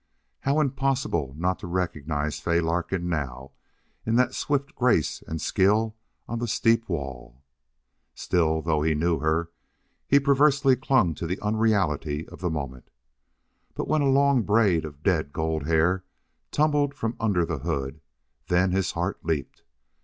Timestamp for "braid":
14.41-14.85